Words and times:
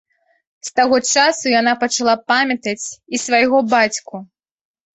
З 0.69 0.71
таго 0.79 0.97
часу 1.15 1.45
яна 1.59 1.73
пачала 1.85 2.15
памятаць 2.35 2.85
і 3.13 3.23
свайго 3.27 3.57
бацьку. 3.77 4.27